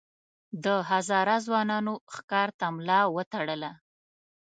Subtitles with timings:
[0.63, 3.71] د هزاره ځوانانو ښکار ته ملا وتړله.